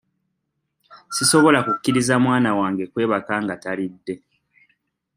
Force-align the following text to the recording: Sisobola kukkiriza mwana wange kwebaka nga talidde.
Sisobola 1.15 1.59
kukkiriza 1.65 2.15
mwana 2.23 2.49
wange 2.59 2.83
kwebaka 2.91 3.33
nga 3.43 3.55
talidde. 3.63 4.15